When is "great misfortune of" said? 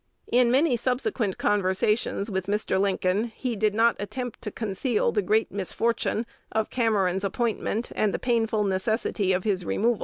5.21-6.71